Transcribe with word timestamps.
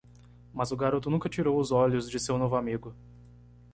Mas 0.51 0.71
o 0.71 0.75
garoto 0.75 1.11
nunca 1.11 1.29
tirou 1.29 1.59
os 1.59 1.71
olhos 1.71 2.09
de 2.09 2.19
seu 2.19 2.35
novo 2.35 2.55
amigo. 2.55 2.95